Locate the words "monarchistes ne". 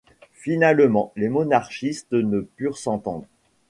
1.29-2.39